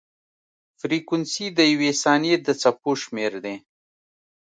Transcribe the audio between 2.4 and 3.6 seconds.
د څپو شمېر دی.